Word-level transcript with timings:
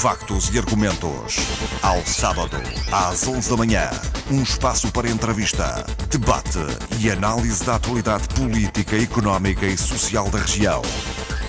Factos 0.00 0.48
e 0.54 0.58
argumentos. 0.58 1.36
Ao 1.82 2.00
sábado, 2.06 2.56
às 2.90 3.28
11 3.28 3.50
da 3.50 3.56
manhã. 3.56 3.90
Um 4.30 4.42
espaço 4.42 4.90
para 4.90 5.10
entrevista, 5.10 5.84
debate 6.08 6.58
e 6.98 7.10
análise 7.10 7.62
da 7.64 7.74
atualidade 7.74 8.26
política, 8.28 8.96
económica 8.96 9.66
e 9.66 9.76
social 9.76 10.30
da 10.30 10.38
região. 10.38 10.80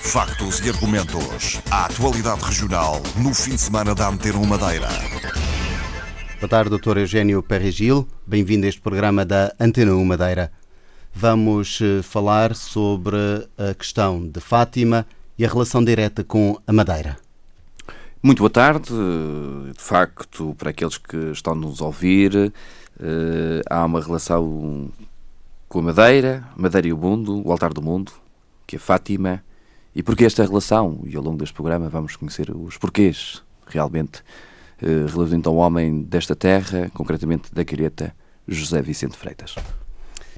Factos 0.02 0.60
e 0.60 0.68
argumentos. 0.68 1.62
A 1.70 1.86
atualidade 1.86 2.44
regional 2.44 3.00
no 3.16 3.32
fim 3.32 3.52
de 3.54 3.60
semana 3.62 3.94
da 3.94 4.08
Antena 4.08 4.38
Madeira. 4.46 4.88
Boa 6.38 6.48
tarde, 6.48 6.76
Dr. 6.76 6.98
Eugênio 6.98 7.42
Perregil. 7.42 8.06
Bem-vindo 8.26 8.66
a 8.66 8.68
este 8.68 8.82
programa 8.82 9.24
da 9.24 9.54
Antena 9.58 9.94
1 9.94 10.04
Madeira. 10.04 10.52
Vamos 11.14 11.78
eh, 11.80 12.02
falar 12.02 12.54
sobre 12.54 13.16
a 13.56 13.74
questão 13.74 14.26
de 14.26 14.40
Fátima 14.40 15.06
e 15.38 15.44
a 15.44 15.48
relação 15.48 15.84
direta 15.84 16.22
com 16.22 16.58
a 16.66 16.72
Madeira. 16.72 17.16
Muito 18.22 18.38
boa 18.38 18.50
tarde. 18.50 18.92
De 19.76 19.82
facto, 19.82 20.54
para 20.56 20.70
aqueles 20.70 20.96
que 20.96 21.16
estão 21.32 21.54
a 21.54 21.56
nos 21.56 21.80
ouvir, 21.80 22.52
eh, 23.00 23.62
há 23.68 23.84
uma 23.84 24.00
relação 24.00 24.90
com 25.68 25.80
a 25.80 25.82
Madeira, 25.82 26.44
Madeira 26.56 26.86
e 26.86 26.92
o 26.92 26.96
mundo, 26.96 27.42
o 27.44 27.50
altar 27.50 27.72
do 27.72 27.82
mundo, 27.82 28.12
que 28.66 28.76
é 28.76 28.78
Fátima. 28.78 29.42
E 29.94 30.02
porquê 30.02 30.24
esta 30.24 30.44
relação? 30.44 31.00
E 31.04 31.16
ao 31.16 31.22
longo 31.22 31.38
deste 31.38 31.54
programa 31.54 31.88
vamos 31.88 32.14
conhecer 32.14 32.50
os 32.54 32.78
porquês, 32.78 33.42
realmente, 33.66 34.22
eh, 34.80 35.06
relativamente 35.08 35.48
ao 35.48 35.56
homem 35.56 36.02
desta 36.02 36.36
terra, 36.36 36.90
concretamente 36.94 37.52
da 37.52 37.64
Quireta, 37.64 38.14
José 38.46 38.80
Vicente 38.80 39.16
Freitas. 39.16 39.56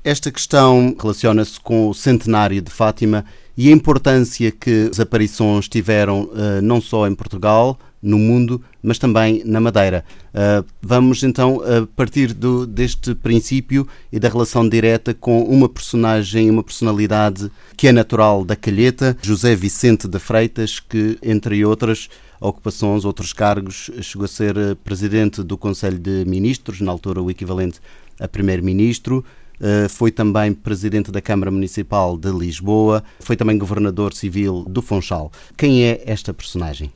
Esta 0.04 0.30
questão 0.30 0.94
relaciona-se 1.00 1.58
com 1.58 1.88
o 1.88 1.94
centenário 1.94 2.60
de 2.60 2.70
Fátima 2.70 3.24
e 3.56 3.70
a 3.70 3.72
importância 3.72 4.50
que 4.52 4.90
as 4.92 5.00
aparições 5.00 5.66
tiveram 5.66 6.24
uh, 6.24 6.60
não 6.62 6.78
só 6.78 7.08
em 7.08 7.14
Portugal, 7.14 7.78
no 8.02 8.18
mundo, 8.18 8.62
mas 8.82 8.98
também 8.98 9.42
na 9.46 9.62
Madeira. 9.62 10.04
Uh, 10.34 10.62
vamos 10.82 11.22
então 11.22 11.62
a 11.62 11.86
partir 11.96 12.34
do, 12.34 12.66
deste 12.66 13.14
princípio 13.14 13.88
e 14.12 14.20
da 14.20 14.28
relação 14.28 14.68
direta 14.68 15.14
com 15.14 15.42
uma 15.42 15.70
personagem, 15.70 16.50
uma 16.50 16.62
personalidade 16.62 17.50
que 17.74 17.88
é 17.88 17.92
natural 17.92 18.44
da 18.44 18.54
Calheta, 18.54 19.16
José 19.22 19.56
Vicente 19.56 20.06
de 20.06 20.18
Freitas, 20.18 20.78
que, 20.80 21.18
entre 21.22 21.64
outras 21.64 22.10
ocupações, 22.38 23.06
outros 23.06 23.32
cargos, 23.32 23.90
chegou 24.02 24.26
a 24.26 24.28
ser 24.28 24.54
eh, 24.56 24.74
presidente 24.84 25.42
do 25.42 25.56
Conselho 25.56 25.98
de 25.98 26.26
Ministros, 26.26 26.82
na 26.82 26.92
altura 26.92 27.22
o 27.22 27.30
equivalente 27.30 27.80
a 28.20 28.28
primeiro-ministro, 28.28 29.24
eh, 29.24 29.43
foi 29.90 30.10
também 30.10 30.52
presidente 30.52 31.10
da 31.10 31.20
Câmara 31.20 31.50
Municipal 31.50 32.16
de 32.16 32.30
Lisboa, 32.30 33.02
foi 33.20 33.36
também 33.36 33.58
governador 33.58 34.12
civil 34.12 34.64
do 34.68 34.82
Funchal. 34.82 35.30
Quem 35.56 35.84
é 35.84 36.02
esta 36.06 36.34
personagem? 36.34 36.92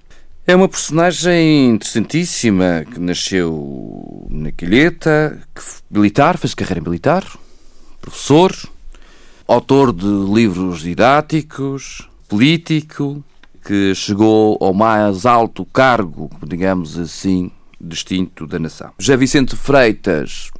É 0.46 0.56
uma 0.56 0.68
personagem 0.68 1.74
interessantíssima 1.74 2.84
que 2.90 2.98
nasceu 2.98 4.26
na 4.30 4.50
Quilheta, 4.50 5.38
que 5.54 5.62
militar, 5.90 6.38
fez 6.38 6.54
carreira 6.54 6.80
militar, 6.80 7.22
professor, 8.00 8.56
autor 9.46 9.92
de 9.92 10.06
livros 10.06 10.80
didáticos, 10.80 12.08
político, 12.28 13.22
que 13.62 13.94
chegou 13.94 14.56
ao 14.62 14.72
mais 14.72 15.26
alto 15.26 15.66
cargo, 15.66 16.30
digamos 16.46 16.98
assim, 16.98 17.50
distinto 17.78 18.46
da 18.46 18.58
nação. 18.58 18.92
José 18.98 19.16
Vicente 19.18 19.54
Freitas 19.54 20.50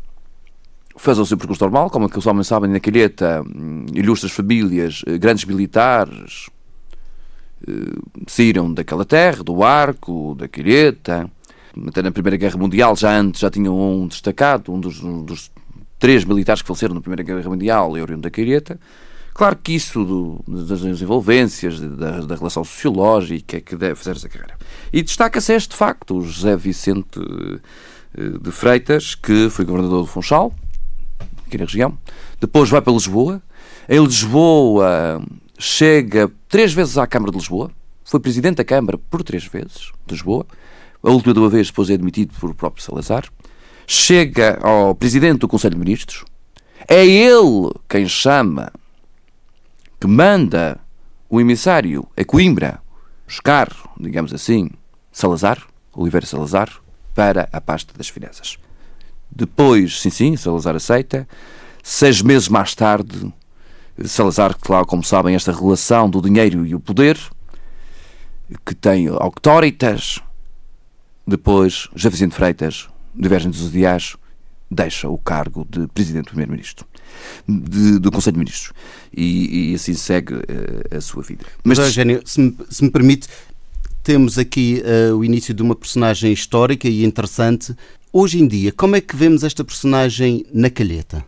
fez 0.99 1.19
o 1.19 1.27
seu 1.27 1.37
percurso 1.37 1.63
normal, 1.63 1.91
como 1.91 2.07
aqueles 2.07 2.27
homens 2.27 2.47
sabem, 2.47 2.71
na 2.71 2.81
calheta, 2.81 3.43
hum, 3.43 3.87
ilustres 3.95 4.33
famílias, 4.33 5.03
eh, 5.07 5.17
grandes 5.17 5.45
militares, 5.45 6.51
eh, 7.67 7.99
saíram 8.27 8.73
daquela 8.73 9.05
terra, 9.05 9.43
do 9.43 9.63
arco, 9.63 10.35
da 10.35 10.49
calheta, 10.49 11.31
até 11.87 12.03
na 12.03 12.11
Primeira 12.11 12.37
Guerra 12.37 12.59
Mundial, 12.59 12.97
já 12.97 13.17
antes 13.19 13.41
já 13.41 13.51
tinham 13.51 13.79
um 13.79 14.07
destacado, 14.07 14.73
um 14.73 14.81
dos, 14.81 15.03
um 15.03 15.25
dos 15.25 15.51
três 15.99 16.25
militares 16.25 16.63
que 16.63 16.69
faleceram 16.69 16.95
na 16.95 17.01
Primeira 17.01 17.23
Guerra 17.23 17.49
Mundial, 17.49 17.97
é 17.97 18.03
oriundo 18.03 18.23
da 18.23 18.31
calheta. 18.31 18.79
Claro 19.33 19.57
que 19.57 19.73
isso 19.73 20.05
do, 20.05 20.45
das 20.67 20.83
envolvências, 20.83 21.79
da, 21.79 22.21
da, 22.23 22.35
relação 22.35 22.65
sociológica, 22.65 23.61
que 23.61 23.77
deve 23.77 23.95
fazer 23.95 24.17
essa 24.17 24.29
carreira. 24.29 24.57
E 24.93 25.01
destaca-se 25.01 25.53
este 25.55 25.77
facto, 25.77 26.17
o 26.17 26.23
José 26.23 26.57
Vicente 26.57 27.21
eh, 28.17 28.39
de 28.41 28.51
Freitas, 28.51 29.15
que 29.15 29.49
foi 29.49 29.65
governador 29.65 30.01
do 30.01 30.07
Funchal, 30.07 30.53
aqui 31.49 31.59
na 31.59 31.65
região. 31.65 31.99
Depois 32.41 32.71
vai 32.71 32.81
para 32.81 32.93
Lisboa. 32.93 33.43
Em 33.89 34.03
Lisboa 34.05 35.23
chega 35.59 36.31
três 36.49 36.73
vezes 36.73 36.97
à 36.97 37.07
Câmara 37.07 37.33
de 37.33 37.39
Lisboa. 37.39 37.71
Foi 38.05 38.21
presidente 38.21 38.57
da 38.57 38.65
Câmara 38.65 38.97
por 38.97 39.23
três 39.23 39.45
vezes 39.47 39.93
de 40.07 40.15
Lisboa. 40.15 40.47
A 41.03 41.11
última 41.11 41.49
vez 41.49 41.69
depois 41.69 41.91
é 41.91 41.95
admitido 41.95 42.35
por 42.39 42.51
o 42.51 42.55
próprio 42.55 42.85
Salazar. 42.85 43.25
Chega 43.87 44.59
ao 44.63 44.95
presidente 44.95 45.41
do 45.41 45.49
Conselho 45.49 45.75
de 45.75 45.81
Ministros. 45.81 46.25
É 46.87 47.05
ele 47.05 47.73
quem 47.89 48.07
chama, 48.07 48.71
que 50.01 50.07
manda 50.07 50.81
o 51.29 51.41
emissário 51.41 52.07
a 52.17 52.25
Coimbra 52.25 52.81
buscar, 53.27 53.69
digamos 53.99 54.33
assim, 54.33 54.71
Salazar, 55.13 55.67
Oliveira 55.93 56.27
Salazar, 56.27 56.71
para 57.15 57.49
a 57.53 57.61
pasta 57.61 57.93
das 57.97 58.09
finanças. 58.09 58.59
Depois, 59.31 60.01
sim, 60.01 60.11
sim, 60.11 60.37
Salazar 60.37 60.77
aceita. 60.77 61.29
Seis 61.83 62.21
meses 62.23 62.49
mais 62.49 62.75
tarde, 62.75 63.33
Salazar, 64.05 64.57
claro, 64.61 64.87
como 64.87 65.03
sabem, 65.03 65.35
esta 65.35 65.53
relação 65.53 66.09
do 66.09 66.21
dinheiro 66.21 66.67
e 66.67 66.75
o 66.75 66.81
poder, 66.81 67.19
que 68.65 68.75
tem 68.75 69.09
auctoritas. 69.09 70.21
Depois, 71.27 71.89
José 71.95 72.11
Vicente 72.11 72.35
Freitas, 72.35 72.89
divergem 73.15 73.51
dos 73.51 73.69
ideais, 73.69 74.17
deixa 74.71 75.09
o 75.09 75.19
cargo 75.19 75.67
de 75.69 75.87
Presidente 75.89 76.25
do 76.25 76.29
Primeiro-Ministro, 76.29 76.87
do 77.47 78.11
Conselho 78.11 78.35
de 78.35 78.39
Ministros. 78.39 78.73
E, 79.15 79.73
e 79.73 79.75
assim 79.75 79.95
segue 79.95 80.35
uh, 80.35 80.97
a 80.97 81.01
sua 81.01 81.23
vida. 81.23 81.45
Mas, 81.65 81.79
Eugênio, 81.79 82.23
se 82.25 82.41
me, 82.41 82.57
se 82.71 82.85
me 82.85 82.91
permite, 82.91 83.29
temos 84.03 84.39
aqui 84.39 84.83
uh, 85.11 85.17
o 85.17 85.25
início 85.25 85.53
de 85.53 85.63
uma 85.63 85.75
personagem 85.75 86.33
histórica 86.33 86.89
e 86.89 87.05
interessante 87.05 87.75
Hoje 88.11 88.41
em 88.41 88.49
dia, 88.49 88.73
como 88.73 88.97
é 88.97 89.03
que 89.03 89.15
vemos 89.15 89.45
esta 89.45 89.63
personagem 89.63 90.47
na 90.53 90.71
calheta? 90.71 91.23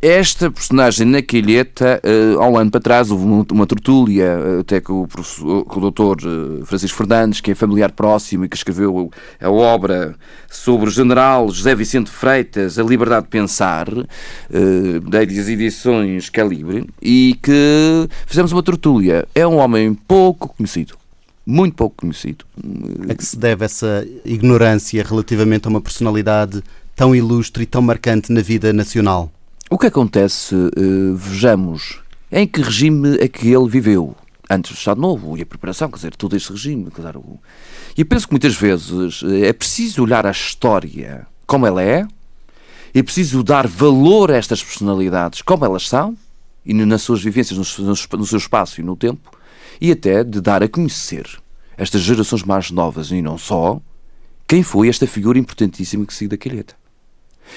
Esta 0.00 0.50
personagem 0.50 1.06
na 1.06 1.22
calheta, 1.22 2.02
uh, 2.04 2.42
há 2.42 2.48
um 2.48 2.58
ano 2.58 2.70
para 2.70 2.80
trás, 2.80 3.10
houve 3.10 3.24
uma, 3.24 3.46
uma 3.50 3.66
tertúlia, 3.66 4.36
uh, 4.36 4.60
até 4.60 4.78
com 4.78 5.04
o, 5.04 5.64
com 5.64 5.80
o 5.80 5.88
uh, 5.88 6.66
Francisco 6.66 6.98
Fernandes, 6.98 7.40
que 7.40 7.52
é 7.52 7.54
familiar 7.54 7.92
próximo 7.92 8.44
e 8.44 8.48
que 8.48 8.56
escreveu 8.56 9.10
a 9.40 9.50
obra 9.50 10.14
sobre 10.50 10.88
o 10.88 10.92
general 10.92 11.48
José 11.48 11.74
Vicente 11.74 12.10
Freitas, 12.10 12.78
A 12.78 12.82
Liberdade 12.82 13.24
de 13.24 13.30
Pensar, 13.30 13.88
uh, 13.88 15.00
das 15.08 15.48
edições 15.48 16.28
Calibre, 16.28 16.84
e 17.00 17.38
que 17.42 18.06
fizemos 18.26 18.52
uma 18.52 18.62
tertúlia. 18.62 19.26
É 19.34 19.46
um 19.46 19.56
homem 19.56 19.94
pouco 19.94 20.54
conhecido 20.54 21.01
muito 21.44 21.74
pouco 21.74 21.96
conhecido. 21.96 22.44
A 23.08 23.14
que 23.14 23.24
se 23.24 23.36
deve 23.36 23.64
essa 23.64 24.06
ignorância 24.24 25.02
relativamente 25.02 25.66
a 25.66 25.70
uma 25.70 25.80
personalidade 25.80 26.62
tão 26.94 27.14
ilustre 27.14 27.64
e 27.64 27.66
tão 27.66 27.82
marcante 27.82 28.32
na 28.32 28.40
vida 28.40 28.72
nacional? 28.72 29.30
O 29.70 29.78
que 29.78 29.86
acontece, 29.86 30.54
uh, 30.54 31.16
vejamos, 31.16 32.00
em 32.30 32.46
que 32.46 32.60
regime 32.62 33.16
é 33.18 33.28
que 33.28 33.48
ele 33.48 33.68
viveu? 33.68 34.14
Antes 34.50 34.72
do 34.72 34.76
Estado 34.76 35.00
Novo 35.00 35.36
e 35.38 35.42
a 35.42 35.46
preparação, 35.46 35.88
quer 35.88 35.96
dizer, 35.96 36.16
todo 36.16 36.36
este 36.36 36.52
regime. 36.52 36.90
Dizer, 36.94 37.14
e 37.96 38.00
eu 38.02 38.06
penso 38.06 38.26
que 38.26 38.32
muitas 38.32 38.54
vezes 38.54 39.22
eh, 39.24 39.48
é 39.48 39.52
preciso 39.52 40.02
olhar 40.02 40.26
a 40.26 40.30
história 40.30 41.26
como 41.46 41.66
ela 41.66 41.82
é, 41.82 42.06
é 42.94 43.02
preciso 43.02 43.42
dar 43.42 43.66
valor 43.66 44.30
a 44.30 44.36
estas 44.36 44.62
personalidades 44.62 45.40
como 45.40 45.64
elas 45.64 45.88
são, 45.88 46.16
e 46.64 46.74
nas 46.74 47.02
suas 47.02 47.22
vivências, 47.22 47.58
no 47.78 48.26
seu 48.26 48.38
espaço 48.38 48.80
e 48.80 48.84
no 48.84 48.94
tempo, 48.94 49.30
e 49.82 49.90
até 49.90 50.22
de 50.22 50.40
dar 50.40 50.62
a 50.62 50.68
conhecer 50.68 51.26
estas 51.76 52.02
gerações 52.02 52.44
mais 52.44 52.70
novas 52.70 53.10
e 53.10 53.20
não 53.20 53.36
só 53.36 53.80
quem 54.46 54.62
foi 54.62 54.88
esta 54.88 55.08
figura 55.08 55.40
importantíssima 55.40 56.06
que 56.06 56.14
saiu 56.14 56.28
da 56.28 56.36
calheta. 56.36 56.76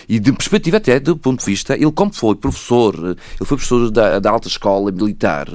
E 0.09 0.19
de 0.19 0.33
perspectiva 0.33 0.77
até 0.77 0.99
do 0.99 1.15
ponto 1.15 1.41
de 1.41 1.45
vista, 1.45 1.75
ele 1.75 1.91
como 1.91 2.11
foi 2.11 2.35
professor, 2.35 2.95
ele 2.95 3.45
foi 3.45 3.57
professor 3.57 3.91
da, 3.91 4.17
da 4.17 4.31
alta 4.31 4.47
escola 4.47 4.91
militar 4.91 5.47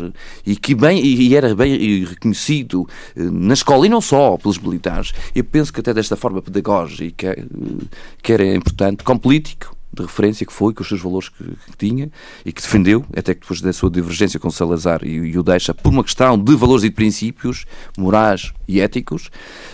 e 0.47 0.55
que 0.55 0.73
bem 0.77 1.05
e 1.05 1.35
era 1.35 1.53
bem 1.57 2.05
reconhecido 2.05 2.87
eh, 3.17 3.23
na 3.25 3.55
escola 3.55 3.85
e 3.85 3.89
não 3.89 4.01
só 4.01 4.37
pelos 4.37 4.57
militares. 4.57 5.13
Eu 5.35 5.43
penso 5.43 5.73
que 5.73 5.81
até 5.81 5.93
desta 5.93 6.15
forma 6.15 6.41
pedagógica, 6.41 7.33
eh, 7.33 7.45
que 8.23 8.33
era 8.33 8.47
importante, 8.55 9.03
como 9.03 9.19
político, 9.19 9.77
de 9.93 10.03
referência 10.03 10.47
que 10.47 10.53
foi, 10.53 10.73
com 10.73 10.83
os 10.83 10.89
seus 10.89 11.01
valores 11.01 11.29
que, 11.29 11.45
que, 11.45 11.77
tinha 11.77 12.11
e 12.45 12.53
que 12.53 12.63
defendeu, 12.63 13.05
até 13.17 13.35
que 13.35 13.41
depois 13.41 13.61
da 13.61 13.73
sua 13.73 13.91
divergência 13.91 14.39
com 14.39 14.51
Salazar 14.51 15.01
e, 15.05 15.11
e 15.11 15.39
o 15.39 15.43
deixa, 15.43 15.75
por 15.75 15.91
uma 15.91 16.05
questão 16.05 16.39
de 16.39 16.55
valores 16.55 16.85
e 16.85 16.89
de 16.89 16.95
princípios 16.95 17.67
morais 17.99 18.53
e 18.69 18.81
éticos, 18.81 19.31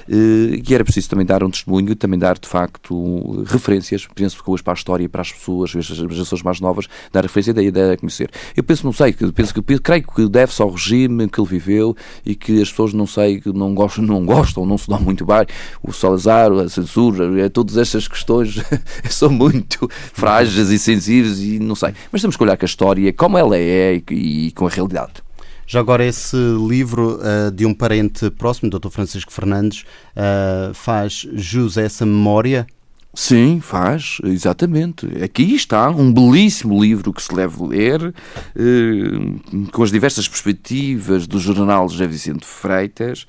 eh, 0.08 0.60
e 0.66 0.74
era 0.74 0.82
preciso 0.82 1.10
também 1.10 1.26
dar 1.26 1.44
um 1.44 1.50
testemunho 1.50 1.92
e 1.92 1.94
também 1.94 2.18
dar, 2.18 2.38
de 2.38 2.48
facto, 2.48 3.44
referências, 3.46 4.06
penso 4.14 4.42
que 4.42 4.50
hoje 4.50 4.62
para 4.62 4.72
a 4.72 4.76
história 4.76 5.08
para 5.08 5.20
as 5.20 5.32
pessoas, 5.32 5.74
as 5.76 5.84
gerações 5.84 6.42
mais 6.42 6.60
novas, 6.60 6.86
dar 7.12 7.22
referência 7.22 7.52
da 7.52 7.62
ideia 7.62 7.92
a 7.92 7.96
conhecer. 7.96 8.30
Eu 8.56 8.64
penso, 8.64 8.84
não 8.84 8.92
sei, 8.92 9.12
penso 9.12 9.52
que 9.52 9.78
creio 9.78 10.02
que 10.02 10.28
deve-se 10.28 10.62
ao 10.62 10.70
regime 10.70 11.28
que 11.28 11.40
ele 11.40 11.48
viveu 11.48 11.96
e 12.24 12.34
que 12.34 12.60
as 12.62 12.70
pessoas, 12.70 12.92
não 12.92 13.06
sei, 13.06 13.42
não 13.46 13.74
gostam, 13.74 14.04
não 14.04 14.24
gostam, 14.24 14.64
não 14.64 14.78
se 14.78 14.88
dão 14.88 15.00
muito 15.00 15.24
bem, 15.26 15.46
o 15.82 15.92
Salazar, 15.92 16.50
a 16.52 16.68
censura, 16.68 17.40
é, 17.40 17.48
todas 17.48 17.76
estas 17.76 18.08
questões 18.08 18.56
são 19.10 19.30
muito 19.30 19.88
frágeis 20.12 20.70
e 20.70 20.78
sensíveis 20.78 21.40
e 21.40 21.58
não 21.58 21.74
sei. 21.74 21.94
Mas 22.10 22.20
temos 22.20 22.36
que 22.36 22.42
olhar 22.42 22.56
com 22.56 22.64
a 22.64 22.66
história, 22.66 23.12
como 23.12 23.38
ela 23.38 23.56
é 23.56 24.02
e, 24.10 24.46
e 24.46 24.52
com 24.52 24.66
a 24.66 24.70
realidade. 24.70 25.26
Já 25.66 25.80
agora, 25.80 26.04
esse 26.04 26.36
livro 26.36 27.18
uh, 27.18 27.50
de 27.50 27.66
um 27.66 27.74
parente 27.74 28.30
próximo, 28.30 28.70
Dr. 28.70 28.88
Francisco 28.88 29.32
Fernandes, 29.32 29.84
uh, 30.16 30.72
faz 30.72 31.26
jus 31.34 31.76
a 31.76 31.82
essa 31.82 32.06
memória? 32.06 32.66
Sim, 33.12 33.60
faz, 33.60 34.18
exatamente. 34.22 35.06
Aqui 35.24 35.54
está 35.54 35.90
um 35.90 36.12
belíssimo 36.12 36.80
livro 36.80 37.12
que 37.12 37.22
se 37.22 37.34
deve 37.34 37.64
ler, 37.64 38.14
eh, 38.54 39.70
com 39.72 39.82
as 39.82 39.90
diversas 39.90 40.28
perspectivas 40.28 41.26
do 41.26 41.38
jornal 41.38 41.88
José 41.88 42.06
Vicente 42.06 42.44
Freitas, 42.44 43.26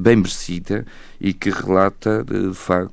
bem 0.00 0.16
merecida, 0.16 0.84
e 1.20 1.32
que 1.32 1.50
relata, 1.50 2.24
de 2.24 2.52
facto, 2.52 2.92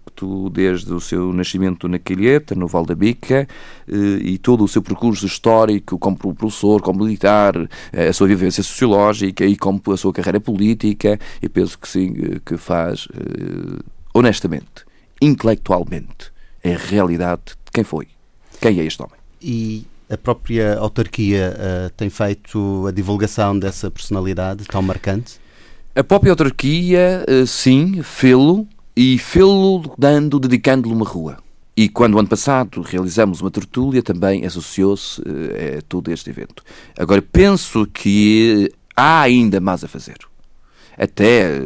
desde 0.52 0.94
o 0.94 1.00
seu 1.00 1.32
nascimento 1.34 1.88
na 1.88 2.00
Quilheta, 2.00 2.56
no 2.56 2.68
Val 2.68 2.86
da 2.86 2.96
Bica, 2.96 3.48
eh, 3.88 3.94
e 4.22 4.38
todo 4.38 4.64
o 4.64 4.68
seu 4.68 4.82
percurso 4.82 5.26
histórico 5.26 5.98
como 5.98 6.18
professor, 6.18 6.82
como 6.82 7.04
militar, 7.04 7.56
a 7.94 8.14
sua 8.14 8.28
vivência 8.28 8.64
sociológica 8.64 9.46
e 9.46 9.56
como 9.56 9.82
a 9.92 9.98
sua 9.98 10.14
carreira 10.14 10.40
política, 10.40 11.20
e 11.42 11.50
penso 11.50 11.78
que 11.78 11.88
sim, 11.88 12.14
que 12.46 12.58
faz 12.58 13.08
honestamente 14.14 14.86
intelectualmente 15.22 16.32
a 16.64 16.78
realidade 16.90 17.42
de 17.66 17.72
quem 17.72 17.84
foi. 17.84 18.08
Quem 18.60 18.80
é 18.80 18.86
este 18.86 19.02
homem? 19.02 19.16
E 19.42 19.86
a 20.10 20.18
própria 20.18 20.78
autarquia 20.78 21.56
uh, 21.56 21.90
tem 21.92 22.10
feito 22.10 22.88
a 22.88 22.92
divulgação 22.92 23.58
dessa 23.58 23.92
personalidade 23.92 24.66
tão 24.66 24.82
marcante? 24.82 25.40
A 25.96 26.04
própria 26.04 26.32
autarquia, 26.32 27.26
uh, 27.30 27.46
sim, 27.46 28.02
fê-lo 28.02 28.68
e 29.02 29.18
fê-lo 29.18 29.96
dando, 29.98 30.38
dedicando-lhe 30.42 30.94
uma 30.94 31.06
rua. 31.06 31.38
E 31.76 31.88
quando 31.88 32.20
ano 32.20 32.28
passado 32.28 32.82
realizamos 32.82 33.40
uma 33.40 33.50
tertúlia, 33.50 34.04
também 34.04 34.46
associou-se 34.46 35.22
uh, 35.22 35.78
a 35.78 35.82
todo 35.88 36.12
este 36.12 36.30
evento. 36.30 36.62
Agora, 36.98 37.22
penso 37.22 37.88
que 37.94 38.70
há 38.94 39.22
ainda 39.22 39.62
mais 39.62 39.86
a 39.86 39.88
fazer 39.88 40.18
até 40.98 41.44
eh, 41.44 41.62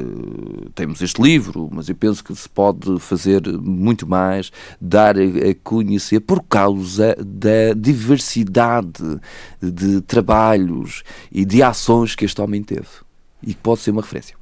temos 0.76 1.02
este 1.02 1.20
livro, 1.20 1.68
mas 1.74 1.90
eu 1.90 1.96
penso 1.96 2.24
que 2.24 2.36
se 2.36 2.48
pode 2.48 3.00
fazer 3.00 3.42
muito 3.48 4.08
mais, 4.08 4.52
dar 4.80 5.18
a 5.18 5.56
conhecer 5.64 6.20
por 6.20 6.44
causa 6.44 7.16
da 7.16 7.74
diversidade 7.76 9.20
de 9.60 10.02
trabalhos 10.02 11.02
e 11.32 11.44
de 11.46 11.64
ações 11.64 12.14
que 12.14 12.26
este 12.26 12.40
homem 12.40 12.62
teve 12.62 12.86
e 13.42 13.56
que 13.56 13.60
pode 13.60 13.82
ser 13.82 13.90
uma 13.90 14.04
referência. 14.04 14.36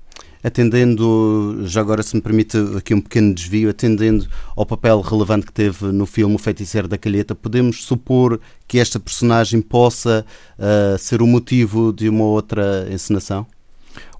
Atendendo, 0.43 1.61
já 1.65 1.81
agora 1.81 2.01
se 2.01 2.15
me 2.15 2.21
permite 2.21 2.57
aqui 2.75 2.93
um 2.93 3.01
pequeno 3.01 3.33
desvio, 3.33 3.69
atendendo 3.69 4.27
ao 4.55 4.65
papel 4.65 4.99
relevante 5.01 5.45
que 5.45 5.53
teve 5.53 5.85
no 5.87 6.05
filme 6.05 6.35
O 6.35 6.39
Feiticeiro 6.39 6.87
da 6.87 6.97
Calheta, 6.97 7.35
podemos 7.35 7.83
supor 7.83 8.39
que 8.67 8.79
esta 8.79 8.99
personagem 8.99 9.61
possa 9.61 10.25
uh, 10.57 10.97
ser 10.97 11.21
o 11.21 11.27
motivo 11.27 11.93
de 11.93 12.09
uma 12.09 12.23
outra 12.23 12.87
encenação? 12.91 13.45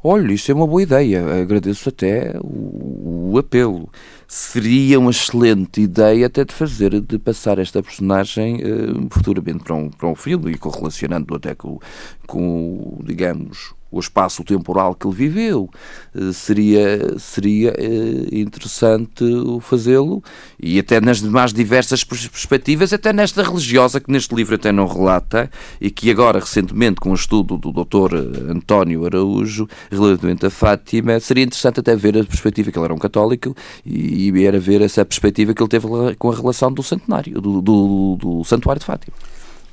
Olha, 0.03 0.31
isso 0.33 0.51
é 0.51 0.55
uma 0.55 0.65
boa 0.65 0.81
ideia. 0.81 1.41
Agradeço 1.41 1.89
até 1.89 2.35
o, 2.41 3.31
o, 3.33 3.37
apelo. 3.37 3.87
Seria 4.27 4.99
uma 4.99 5.11
excelente 5.11 5.81
ideia 5.81 6.25
até 6.25 6.43
de 6.43 6.53
fazer, 6.53 6.99
de 6.99 7.19
passar 7.19 7.59
esta 7.59 7.83
personagem 7.83 8.57
uh, 8.57 9.07
futuramente 9.11 9.63
para 9.63 9.75
um, 9.75 9.89
para 9.89 10.07
um 10.07 10.15
filme 10.15 10.51
e 10.51 10.57
correlacionando 10.57 11.35
até 11.35 11.53
com, 11.53 11.79
com 12.25 12.99
digamos, 13.03 13.75
o 13.91 13.99
espaço 13.99 14.43
temporal 14.43 14.95
que 14.95 15.05
ele 15.05 15.15
viveu. 15.15 15.69
Eh, 16.15 16.31
seria, 16.33 17.19
seria 17.19 17.73
eh, 17.77 18.27
interessante 18.31 19.23
fazê-lo 19.61 20.23
e 20.59 20.79
até 20.79 21.01
nas 21.01 21.21
mais 21.21 21.53
diversas 21.53 22.03
perspectivas, 22.03 22.93
até 22.93 23.11
nesta 23.11 23.43
religiosa 23.43 23.99
que 23.99 24.11
neste 24.11 24.33
livro 24.33 24.55
até 24.55 24.71
não 24.71 24.87
relata 24.87 25.49
e 25.79 25.91
que 25.91 26.09
agora 26.09 26.39
recentemente 26.39 26.99
com 26.99 27.11
o 27.11 27.15
estudo 27.15 27.57
do 27.57 27.71
Dr. 27.71 28.15
António 28.49 29.05
Araújo 29.05 29.67
relativamente 29.91 30.45
a 30.45 30.49
Fátima, 30.49 31.19
seria 31.19 31.43
interessante 31.43 31.79
até 31.79 31.95
ver 31.95 32.17
a 32.17 32.23
perspectiva 32.23 32.71
que 32.71 32.77
ele 32.77 32.85
era 32.85 32.93
um 32.93 32.97
católico 32.97 33.55
e, 33.85 34.31
era 34.41 34.59
ver 34.59 34.81
essa 34.81 35.05
perspectiva 35.05 35.53
que 35.53 35.61
ele 35.61 35.69
teve 35.69 35.87
com 36.17 36.31
a 36.31 36.35
relação 36.35 36.71
do 36.71 36.81
centenário, 36.81 37.39
do, 37.39 37.61
do, 37.61 38.17
do 38.19 38.43
Santuário 38.43 38.79
de 38.79 38.85
Fátima. 38.85 39.15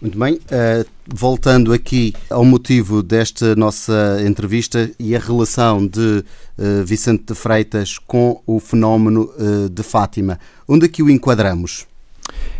Muito 0.00 0.16
bem, 0.16 0.34
uh, 0.34 0.88
voltando 1.12 1.72
aqui 1.72 2.14
ao 2.30 2.44
motivo 2.44 3.02
desta 3.02 3.56
nossa 3.56 4.18
entrevista 4.24 4.88
e 4.96 5.16
a 5.16 5.18
relação 5.18 5.84
de 5.84 6.24
uh, 6.56 6.84
Vicente 6.84 7.24
de 7.24 7.34
Freitas 7.34 7.98
com 7.98 8.40
o 8.46 8.60
fenómeno 8.60 9.28
uh, 9.36 9.68
de 9.68 9.82
Fátima, 9.82 10.38
onde 10.68 10.86
aqui 10.86 11.02
o 11.02 11.10
enquadramos? 11.10 11.84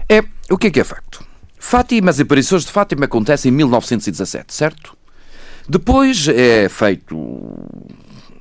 É, 0.09 0.25
o 0.51 0.59
que 0.59 0.67
é 0.67 0.71
que 0.71 0.81
é 0.81 0.85
facto? 0.85 1.25
Fátima, 1.57 2.11
as 2.11 2.19
aparições 2.19 2.65
de 2.65 2.73
Fátima 2.73 3.05
acontecem 3.05 3.53
em 3.53 3.55
1917, 3.55 4.53
certo? 4.53 4.97
Depois 5.69 6.27
é 6.27 6.69
feito 6.69 7.17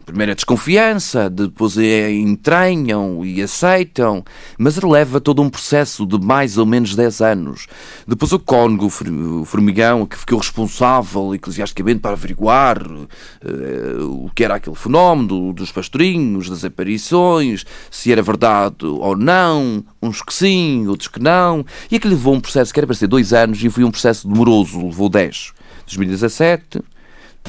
primeiro 0.08 0.32
a 0.32 0.36
desconfiança, 0.36 1.30
depois 1.30 1.78
é, 1.78 2.10
entranham 2.14 3.26
e 3.26 3.42
aceitam, 3.42 4.24
mas 4.58 4.78
leva 4.78 5.20
todo 5.20 5.42
um 5.42 5.50
processo 5.50 6.06
de 6.06 6.18
mais 6.18 6.58
ou 6.58 6.66
menos 6.66 6.96
10 6.96 7.22
anos. 7.22 7.68
Depois 8.08 8.32
o 8.32 8.40
Cónigo, 8.40 8.86
o 8.86 9.46
Formigão, 9.46 10.06
que 10.06 10.18
ficou 10.18 10.38
responsável 10.38 11.36
eclesiasticamente 11.36 12.00
para 12.00 12.14
averiguar 12.14 12.82
uh, 12.82 14.26
o 14.26 14.32
que 14.34 14.46
era 14.46 14.56
aquele 14.56 14.78
fenómeno 14.78 15.52
dos 15.52 15.74
pastorinhos, 15.74 16.50
das 16.50 16.64
aparições, 16.64 17.66
se 17.92 18.10
era 18.10 18.22
verdade 18.22 18.86
ou 18.86 19.14
não, 19.14 19.84
uns 20.02 20.22
que 20.22 20.34
sim, 20.34 20.88
outros 20.88 21.10
que 21.10 21.20
não, 21.20 21.66
e 21.92 21.98
aquilo 21.98 22.14
levou 22.14 22.34
um 22.34 22.40
processo 22.40 22.74
que 22.74 22.80
era 22.80 22.88
para 22.88 22.96
ser 22.96 23.08
dois 23.08 23.34
anos 23.34 23.62
e 23.62 23.70
foi 23.70 23.84
um 23.84 23.92
processo 23.92 24.26
demoroso, 24.26 24.86
levou 24.86 25.10
10. 25.10 25.52
2017. 25.86 26.80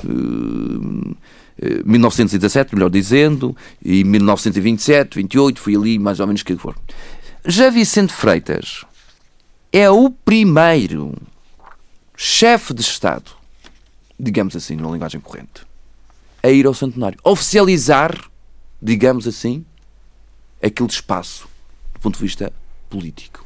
Uh, 0.04 1.16
1917, 1.84 2.74
melhor 2.74 2.90
dizendo, 2.90 3.56
e 3.82 4.04
1927, 4.04 5.16
28, 5.16 5.60
foi 5.60 5.76
ali 5.76 5.98
mais 5.98 6.20
ou 6.20 6.26
menos 6.26 6.42
que 6.42 6.56
for. 6.56 6.76
Já 7.44 7.70
Vicente 7.70 8.12
Freitas 8.12 8.84
é 9.72 9.90
o 9.90 10.10
primeiro 10.10 11.14
chefe 12.16 12.74
de 12.74 12.80
Estado, 12.80 13.30
digamos 14.18 14.56
assim, 14.56 14.76
numa 14.76 14.92
linguagem 14.92 15.20
corrente, 15.20 15.66
a 16.42 16.48
ir 16.48 16.66
ao 16.66 16.74
centenário. 16.74 17.18
Oficializar, 17.22 18.18
digamos 18.80 19.26
assim, 19.26 19.64
aquele 20.62 20.88
espaço 20.88 21.48
do 21.94 22.00
ponto 22.00 22.16
de 22.16 22.22
vista 22.22 22.52
político. 22.88 23.44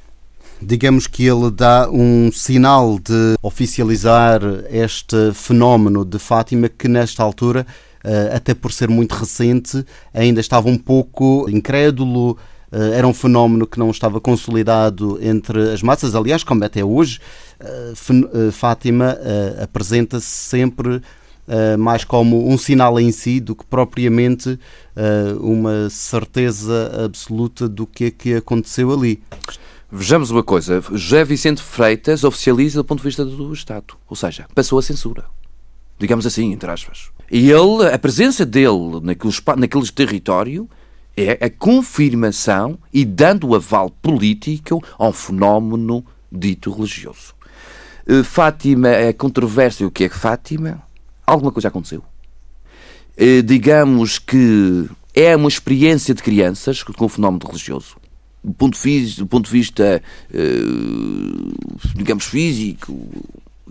Digamos 0.61 1.07
que 1.07 1.27
ele 1.27 1.51
dá 1.51 1.89
um 1.91 2.31
sinal 2.31 2.99
de 2.99 3.35
oficializar 3.43 4.41
este 4.71 5.33
fenómeno 5.35 6.05
de 6.05 6.19
Fátima 6.19 6.69
que, 6.69 6.87
nesta 6.87 7.23
altura, 7.23 7.67
eh, 7.67 7.92
até 8.35 8.55
por 8.55 8.73
ser 8.73 8.89
muito 8.89 9.13
recente, 9.13 9.85
ainda 10.13 10.41
estava 10.41 10.69
um 10.69 10.79
pouco 10.79 11.49
incrédulo, 11.49 12.37
eh, 12.73 12.99
era 12.99 13.07
um 13.07 13.13
fenómeno 13.13 13.67
que 13.67 13.79
não 13.79 13.91
estava 13.91 14.21
consolidado 14.21 15.19
entre 15.23 15.73
as 15.73 15.83
massas. 15.83 16.15
Aliás, 16.15 16.43
como 16.43 16.65
até 16.65 16.83
hoje, 16.83 17.21
eh, 17.61 17.93
Fátima 18.51 19.19
apresenta-se 19.63 20.27
sempre 20.27 21.03
mais 21.79 22.05
como 22.05 22.49
um 22.49 22.57
sinal 22.57 22.99
em 22.99 23.11
si 23.11 23.41
do 23.41 23.55
que 23.55 23.65
propriamente 23.67 24.59
uma 25.41 25.91
certeza 25.91 27.05
absoluta 27.05 27.69
do 27.69 27.85
que 27.85 28.05
é 28.05 28.11
que 28.11 28.35
aconteceu 28.35 28.93
ali. 28.93 29.21
Vejamos 29.91 30.31
uma 30.31 30.43
coisa, 30.43 30.81
José 30.93 31.25
Vicente 31.25 31.61
Freitas 31.61 32.25
oficializa 32.25 32.79
do 32.79 32.85
ponto 32.85 33.01
de 33.01 33.05
vista 33.05 33.25
do 33.25 33.53
Estado, 33.53 33.95
ou 34.09 34.17
seja, 34.17 34.47
passou 34.55 34.79
a 34.79 34.83
censura. 34.83 35.25
Digamos 35.99 36.25
assim, 36.27 36.53
entre 36.53 36.71
aspas. 36.71 37.11
E 37.33 37.51
ele, 37.51 37.87
a 37.91 37.99
presença 37.99 38.45
dele 38.45 39.01
naquele, 39.03 39.33
naquele 39.57 39.91
território 39.91 40.69
é 41.17 41.47
a 41.47 41.49
confirmação 41.49 42.79
e 42.93 43.07
dando 43.07 43.49
o 43.49 43.55
aval 43.55 43.89
político 43.89 44.85
a 44.99 45.09
um 45.09 45.13
fenómeno 45.15 46.05
dito 46.31 46.71
religioso. 46.71 47.35
Eh, 48.07 48.23
Fátima, 48.23 48.89
é 48.89 49.15
controvérsia 49.15 49.87
o 49.87 49.91
que 49.91 50.05
é 50.05 50.09
Fátima? 50.11 50.83
Alguma 51.27 51.51
coisa 51.51 51.69
aconteceu. 51.69 52.05
Eh, 53.17 53.41
digamos 53.41 54.19
que 54.19 54.91
é 55.15 55.35
uma 55.35 55.49
experiência 55.49 56.15
de 56.15 56.23
crianças 56.23 56.83
com 56.83 57.07
o 57.07 57.09
fenómeno 57.09 57.47
religioso. 57.47 57.97
do 58.45 58.53
ponto, 58.53 58.77
do 59.17 59.27
ponto 59.27 59.47
de 59.47 59.53
vista, 59.53 60.03
uh, 60.35 61.53
digamos, 61.95 62.25
físico, 62.25 62.93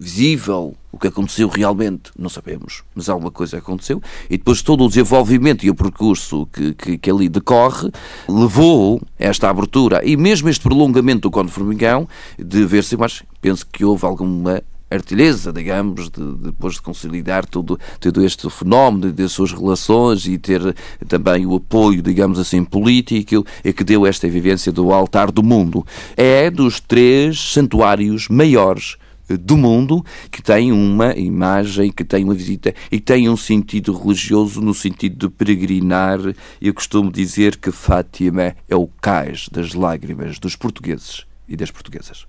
visível, 0.02 0.76
o 0.92 0.98
que 0.98 1.08
aconteceu 1.08 1.48
realmente, 1.48 2.10
não 2.18 2.28
sabemos, 2.28 2.82
mas 2.96 3.08
alguma 3.08 3.30
coisa 3.30 3.60
aconteceu. 3.60 4.02
E 4.28 4.36
depois 4.36 4.64
todo 4.64 4.84
o 4.84 4.88
desenvolvimento 4.88 5.64
e 5.64 5.70
o 5.70 5.76
percurso 5.76 6.48
que, 6.52 6.74
que, 6.74 6.98
que 6.98 7.12
ali 7.12 7.30
decorre 7.30 7.92
levou 8.28 9.00
esta 9.20 9.48
abertura 9.48 10.02
e 10.04 10.18
mesmo 10.18 10.50
este 10.50 10.64
prolongamento 10.64 11.22
do 11.22 11.32
Conde 11.32 11.52
Formigão 11.52 12.10
de 12.36 12.66
ver-se 12.66 12.98
mais. 12.98 13.22
Penso 13.40 13.64
que 13.72 13.86
houve 13.86 14.04
alguma 14.04 14.64
artilheza, 14.90 15.54
digamos, 15.54 16.10
de, 16.10 16.34
depois 16.46 16.74
de 16.74 16.82
consolidar 16.82 17.46
todo, 17.46 17.80
todo 18.00 18.26
este 18.26 18.50
fenómeno 18.50 19.14
das 19.14 19.32
suas 19.32 19.52
relações 19.54 20.26
e 20.26 20.36
ter 20.40 20.76
também 21.08 21.46
o 21.46 21.56
apoio, 21.56 22.02
digamos 22.02 22.40
assim, 22.40 22.64
político, 22.64 23.46
é 23.64 23.72
que 23.72 23.84
deu 23.84 24.08
esta 24.08 24.28
vivência 24.28 24.72
do 24.72 24.92
altar 24.92 25.32
do 25.32 25.44
mundo. 25.44 25.86
É 26.18 26.50
dos 26.50 26.80
três 26.80 27.40
santuários 27.54 28.28
maiores 28.28 28.98
do 29.38 29.58
mundo 29.58 30.04
que 30.32 30.42
tem 30.42 30.72
uma 30.72 31.14
imagem, 31.16 31.92
que 31.92 32.04
tem 32.04 32.24
uma 32.24 32.34
visita 32.34 32.74
e 32.92 33.00
que 33.00 33.06
tem 33.06 33.30
um 33.30 33.38
sentido 33.38 33.94
religioso 33.94 34.62
no 34.62 34.74
sentido 34.74 35.28
de 35.28 35.34
peregrinar. 35.34 36.20
Eu 36.62 36.74
costumo 36.74 37.12
dizer 37.12 37.58
que 37.58 37.72
Fátima 37.72 38.56
é 38.68 38.76
o 38.76 38.88
cais 38.88 39.48
das 39.52 39.74
lágrimas 39.74 40.40
dos 40.40 40.56
portugueses 40.56 41.26
e 41.48 41.56
das 41.56 41.72
portuguesas. 41.72 42.26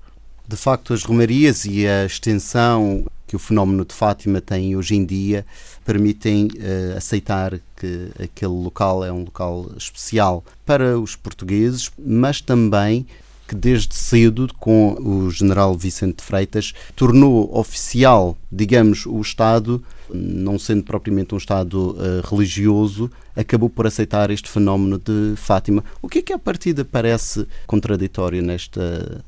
De 0.47 0.57
facto, 0.57 0.93
as 0.93 1.05
romarias 1.05 1.65
e 1.65 1.87
a 1.87 2.05
extensão 2.05 3.07
que 3.27 3.37
o 3.37 3.39
fenómeno 3.39 3.85
de 3.85 3.95
Fátima 3.95 4.43
tem 4.43 4.77
hoje 4.77 4.95
em 4.95 5.07
dia 5.07 5.47
permitem 5.87 6.49
uh, 6.49 6.99
aceitar 6.99 7.59
que 7.77 8.11
aquele 8.23 8.53
local 8.53 9.03
é 9.03 9.11
um 9.11 9.25
local 9.25 9.71
especial 9.75 10.45
para 10.67 10.99
os 10.99 11.17
portugueses, 11.17 11.91
mas 11.99 12.43
também 12.43 13.07
que 13.47 13.55
desde 13.55 13.95
cedo, 13.95 14.49
com 14.59 14.95
o 15.01 15.31
general 15.31 15.75
Vicente 15.77 16.23
Freitas, 16.23 16.73
tornou 16.95 17.57
oficial, 17.57 18.37
digamos, 18.51 19.07
o 19.07 19.21
Estado, 19.21 19.83
não 20.13 20.59
sendo 20.59 20.85
propriamente 20.85 21.35
um 21.35 21.39
Estado 21.39 21.91
uh, 21.91 22.27
religioso, 22.29 23.11
acabou 23.37 23.69
por 23.69 23.87
aceitar 23.87 24.31
este 24.31 24.49
fenómeno 24.49 24.99
de 24.99 25.35
Fátima. 25.37 25.85
O 26.01 26.09
que 26.09 26.19
é 26.19 26.23
que, 26.23 26.33
à 26.33 26.39
partida, 26.39 26.85
parece 26.85 27.47
contraditório 27.67 28.43
nesta 28.43 29.23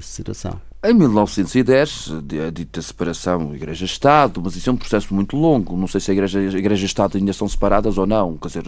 situação? 0.00 0.60
Em 0.82 0.94
1910, 0.94 2.12
a 2.46 2.50
dita 2.50 2.80
separação 2.80 3.54
Igreja-Estado, 3.54 4.40
mas 4.42 4.56
isso 4.56 4.70
é 4.70 4.72
um 4.72 4.78
processo 4.78 5.14
muito 5.14 5.36
longo. 5.36 5.76
Não 5.76 5.86
sei 5.86 6.00
se 6.00 6.10
a 6.10 6.14
Igreja 6.14 6.40
e 6.40 6.46
Igreja 6.56 6.86
Estado 6.86 7.18
ainda 7.18 7.34
são 7.34 7.46
separadas 7.46 7.98
ou 7.98 8.06
não. 8.06 8.38
Quer 8.38 8.48
dizer, 8.48 8.64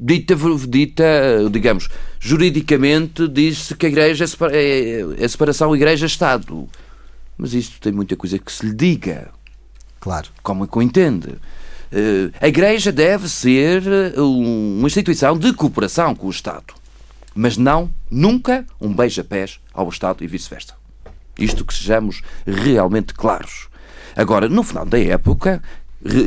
dita, 0.00 0.34
dita 0.66 1.04
digamos, 1.50 1.88
juridicamente 2.18 3.28
diz-se 3.28 3.74
que 3.76 3.86
a 3.86 3.88
Igreja 3.88 4.24
é, 4.24 4.56
é, 4.56 5.24
é 5.24 5.28
separação 5.28 5.76
Igreja-Estado. 5.76 6.68
Mas 7.36 7.54
isto 7.54 7.80
tem 7.80 7.92
muita 7.92 8.16
coisa 8.16 8.38
que 8.38 8.50
se 8.50 8.66
lhe 8.66 8.74
diga. 8.74 9.28
Claro. 10.00 10.28
Como 10.42 10.64
é 10.64 10.66
que 10.66 10.78
o 10.78 10.82
entende? 10.82 11.34
Eh, 11.92 12.30
a 12.40 12.48
Igreja 12.48 12.90
deve 12.90 13.28
ser 13.28 13.82
uma 14.18 14.86
instituição 14.86 15.38
de 15.38 15.52
cooperação 15.52 16.14
com 16.14 16.26
o 16.26 16.30
Estado 16.30 16.80
mas 17.34 17.56
não, 17.56 17.92
nunca, 18.10 18.66
um 18.80 18.92
beija-pés 18.92 19.60
ao 19.72 19.88
Estado 19.88 20.24
e 20.24 20.26
vice-versa. 20.26 20.74
Isto 21.38 21.64
que 21.64 21.72
sejamos 21.72 22.22
realmente 22.46 23.14
claros. 23.14 23.68
Agora, 24.16 24.48
no 24.48 24.62
final 24.62 24.84
da 24.84 24.98
época, 24.98 25.62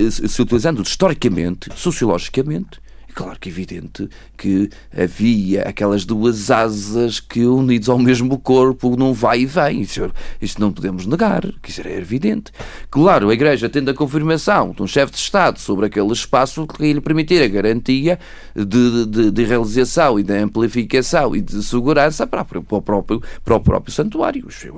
se 0.09 0.41
utilizando 0.41 0.81
historicamente, 0.81 1.69
sociologicamente, 1.75 2.81
Claro 3.13 3.39
que 3.39 3.49
é 3.49 3.51
evidente 3.51 4.09
que 4.37 4.69
havia 4.95 5.63
aquelas 5.63 6.03
duas 6.05 6.49
asas 6.49 7.19
que, 7.19 7.45
unidos 7.45 7.89
ao 7.89 7.99
mesmo 7.99 8.39
corpo, 8.39 8.95
não 8.97 9.13
vai 9.13 9.41
e 9.41 9.45
vem. 9.45 9.81
Isso, 9.81 10.11
isso 10.41 10.59
não 10.59 10.71
podemos 10.71 11.05
negar, 11.05 11.41
que 11.61 11.69
isso 11.69 11.81
era 11.81 11.91
evidente. 11.91 12.51
Claro, 12.89 13.29
a 13.29 13.33
Igreja, 13.33 13.69
tendo 13.69 13.89
a 13.89 13.93
confirmação 13.93 14.71
de 14.71 14.81
um 14.81 14.87
chefe 14.87 15.13
de 15.13 15.19
Estado 15.19 15.59
sobre 15.59 15.85
aquele 15.85 16.11
espaço 16.11 16.65
que 16.65 16.93
lhe 16.93 17.01
permitir 17.01 17.41
a 17.43 17.47
garantia 17.47 18.19
de, 18.55 19.05
de, 19.05 19.31
de 19.31 19.43
realização 19.43 20.19
e 20.19 20.23
de 20.23 20.33
amplificação 20.33 21.35
e 21.35 21.41
de 21.41 21.63
segurança 21.63 22.25
para, 22.25 22.43
para, 22.43 22.59
o 22.59 22.81
próprio, 22.81 23.21
para 23.43 23.55
o 23.55 23.59
próprio 23.59 23.93
santuário. 23.93 24.47
Isso 24.49 24.67
é 24.67 24.71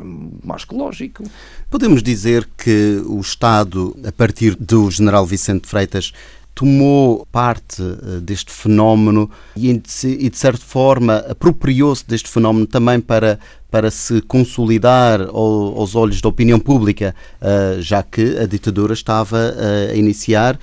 mais 0.46 0.66
que 0.66 0.76
lógico. 0.76 1.24
Podemos 1.70 2.04
dizer 2.04 2.48
que 2.58 3.02
o 3.06 3.20
Estado, 3.20 3.96
a 4.06 4.12
partir 4.12 4.56
do 4.56 4.90
general 4.92 5.26
Vicente 5.26 5.68
Freitas, 5.68 6.14
tomou 6.56 7.28
parte 7.32 7.82
eh, 7.82 8.22
deste 8.22 8.52
fenómeno 8.52 9.30
e, 9.58 9.74
de 9.78 10.38
certa 10.38 10.66
forma, 10.66 11.18
apropriou-se 11.30 12.08
deste 12.08 12.30
fenómeno 12.30 12.66
também 12.66 13.02
para, 13.02 13.38
para 13.70 13.92
se 13.92 14.22
consolidar 14.22 15.22
aos 15.22 15.96
olhos 15.96 16.22
da 16.22 16.30
opinião 16.30 16.58
pública, 16.58 17.14
eh, 17.42 17.78
já 17.82 18.02
que 18.02 18.38
a 18.40 18.46
ditadura 18.46 18.94
estava 18.94 19.38
eh, 19.38 19.92
a 19.92 19.96
iniciar 19.96 20.58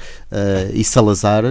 e 0.73 0.83
Salazar 0.83 1.45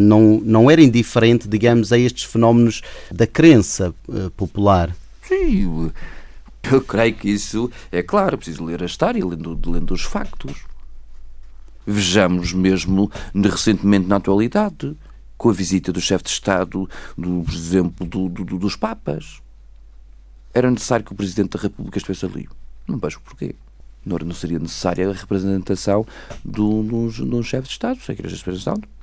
não, 0.00 0.40
não 0.44 0.70
era 0.70 0.80
indiferente, 0.80 1.48
digamos, 1.48 1.92
a 1.92 1.98
estes 1.98 2.24
fenómenos 2.24 2.80
da 3.10 3.26
crença 3.26 3.92
popular. 4.36 4.94
Sim, 5.26 5.90
eu 6.70 6.80
creio 6.80 7.14
que 7.14 7.28
isso 7.28 7.68
é 7.90 8.02
claro, 8.02 8.38
preciso 8.38 8.64
ler 8.64 8.82
a 8.82 8.86
história, 8.86 9.24
lendo, 9.26 9.58
lendo 9.66 9.92
os 9.92 10.02
factos. 10.02 10.69
Vejamos 11.90 12.52
mesmo 12.52 13.10
recentemente 13.34 14.06
na 14.06 14.16
atualidade, 14.16 14.96
com 15.36 15.50
a 15.50 15.52
visita 15.52 15.92
do 15.92 16.00
chefe 16.00 16.24
de 16.24 16.30
Estado, 16.30 16.88
do, 17.16 17.42
por 17.42 17.52
exemplo, 17.54 18.06
do, 18.06 18.28
do, 18.28 18.58
dos 18.58 18.76
Papas. 18.76 19.40
Era 20.54 20.70
necessário 20.70 21.04
que 21.04 21.12
o 21.12 21.16
Presidente 21.16 21.56
da 21.56 21.62
República 21.62 21.98
estivesse 21.98 22.26
ali. 22.26 22.48
Não 22.86 22.98
vejo 22.98 23.20
porquê. 23.20 23.54
Não, 24.04 24.18
seria 24.32 24.58
necessária 24.58 25.08
a 25.10 25.12
representação 25.12 26.06
de 26.44 26.60
um 26.60 27.42
chefe 27.42 27.66
de 27.66 27.72
Estado, 27.72 28.00
sem 28.00 28.14
igreja 28.14 28.36
de 28.36 28.42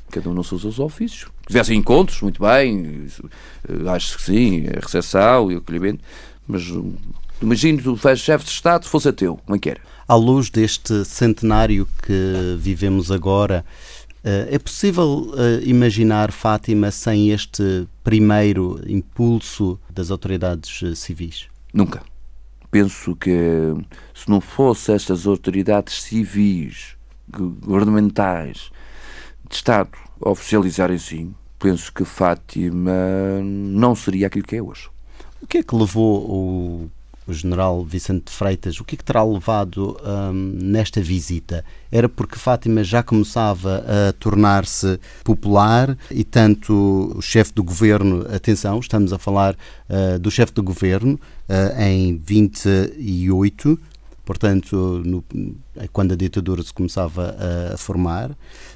cada 0.10 0.30
um 0.30 0.34
nos 0.34 0.48
seus 0.48 0.80
ofícios. 0.80 1.30
Tivessem 1.46 1.78
encontros, 1.78 2.22
muito 2.22 2.42
bem, 2.42 3.08
eh, 3.68 3.90
acho 3.90 4.18
que 4.18 4.24
sim, 4.24 4.68
a 4.68 4.80
recepção 4.80 5.52
e 5.52 5.56
o 5.56 5.58
acolhimento, 5.60 6.04
mas 6.48 6.64
imagino 7.42 7.82
que 7.82 7.90
o 7.90 8.16
chefe 8.16 8.46
de 8.46 8.52
Estado 8.52 8.86
fosse 8.86 9.10
ateu, 9.10 9.40
como 9.46 9.56
é 9.56 9.60
que 9.60 9.70
era? 9.70 9.82
à 10.08 10.16
luz 10.16 10.50
deste 10.50 11.04
centenário 11.04 11.88
que 12.02 12.56
vivemos 12.58 13.12
agora, 13.12 13.66
eh, 14.24 14.48
é 14.52 14.60
possível 14.60 15.34
eh, 15.36 15.62
imaginar 15.66 16.32
Fátima 16.32 16.92
sem 16.92 17.32
este 17.32 17.88
primeiro 18.04 18.80
impulso 18.88 19.78
das 19.90 20.10
autoridades 20.10 20.82
eh, 20.82 20.96
civis? 20.96 21.48
Nunca. 21.74 22.02
Penso 22.72 23.16
que 23.16 23.74
se 24.14 24.30
não 24.30 24.40
fosse 24.40 24.94
estas 24.94 25.28
autoridades 25.28 26.02
civis, 26.04 26.96
governamentais, 27.30 28.72
de 29.50 29.56
Estado 29.56 29.92
oficializarem 30.22 30.98
sim, 30.98 31.36
penso 31.60 31.92
que 31.94 32.06
Fátima 32.06 33.42
não 33.44 33.96
seria 33.96 34.28
aquilo 34.28 34.46
que 34.46 34.56
é 34.56 34.62
hoje. 34.62 34.90
O 35.42 35.48
que 35.48 35.60
é 35.60 35.64
que 35.64 35.76
levou 35.76 36.30
o 36.30 36.92
o 37.28 37.34
general 37.34 37.84
Vicente 37.84 38.32
Freitas, 38.32 38.80
o 38.80 38.84
que, 38.84 38.96
é 38.96 38.98
que 38.98 39.04
terá 39.04 39.24
levado 39.24 39.98
um, 40.04 40.34
nesta 40.34 41.02
visita? 41.02 41.64
Era 41.92 42.08
porque 42.08 42.38
Fátima 42.38 42.84
já 42.84 43.04
começava 43.04 43.84
a 43.86 44.14
tornar-se 44.14 45.00
popular 45.24 45.98
e 46.10 46.24
tanto 46.24 47.14
o 47.16 47.22
chefe 47.22 47.54
do 47.54 47.64
governo, 47.64 48.26
atenção, 48.34 48.80
estamos 48.80 49.12
a 49.12 49.18
falar 49.18 49.56
uh, 49.90 50.18
do 50.20 50.32
chefe 50.32 50.54
do 50.54 50.64
governo 50.64 51.20
uh, 51.50 51.82
em 51.82 52.18
28, 52.18 53.80
portanto, 54.28 55.02
no, 55.06 55.24
quando 55.94 56.12
a 56.12 56.16
ditadura 56.16 56.62
se 56.62 56.74
começava 56.74 57.36
a, 57.74 57.78
formar. 57.78 58.32